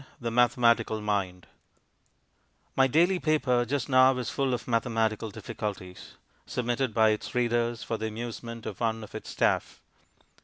[0.19, 1.45] The Mathematical Mind
[2.75, 6.15] My daily paper just now is full of mathematical difficulties,
[6.47, 9.79] submitted by its readers for the amusement of one of its staff.